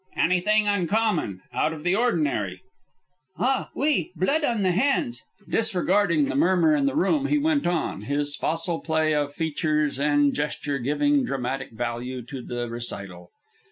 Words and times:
^Anything 0.17 0.65
uncommon, 0.65 1.43
out 1.53 1.73
of 1.73 1.83
the 1.83 1.93
ordinary?" 1.95 2.63
"Ah, 3.37 3.69
oui; 3.75 4.11
blood 4.15 4.43
on 4.43 4.63
the 4.63 4.71
hands." 4.71 5.21
Disregarding 5.47 6.25
the 6.27 6.33
murmur 6.33 6.73
in 6.73 6.87
the 6.87 6.95
room, 6.95 7.27
he 7.27 7.37
went 7.37 7.67
on, 7.67 8.01
his 8.05 8.35
facile 8.35 8.79
play 8.79 9.13
of 9.13 9.31
feature 9.35 9.87
and 9.99 10.33
gesture 10.33 10.79
giving 10.79 11.23
dramatic 11.23 11.69
value 11.73 12.23
to 12.23 12.41
the 12.41 12.67
recital. 12.67 13.29